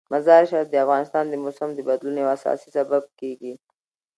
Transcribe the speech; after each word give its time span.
مزارشریف 0.13 0.67
د 0.69 0.75
افغانستان 0.85 1.23
د 1.29 1.33
موسم 1.43 1.69
د 1.73 1.79
بدلون 1.87 2.15
یو 2.21 2.31
اساسي 2.35 2.69
سبب 2.77 3.03
کېږي. 3.19 3.53